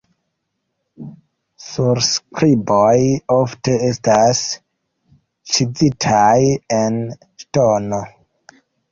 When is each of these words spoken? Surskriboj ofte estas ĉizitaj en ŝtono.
Surskriboj 1.63 2.95
ofte 3.35 3.75
estas 3.87 4.41
ĉizitaj 5.57 6.33
en 6.79 6.97
ŝtono. 7.45 8.01